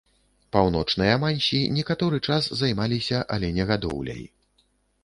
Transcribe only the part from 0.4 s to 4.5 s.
Паўночныя мансі некаторы час займаліся аленегадоўляй.